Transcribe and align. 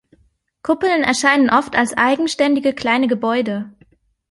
Kuppeln 0.63 1.03
erscheinen 1.03 1.51
oft 1.51 1.75
als 1.75 1.93
eigenständige 1.95 2.73
kleine 2.73 3.07
Gebäude. 3.07 3.71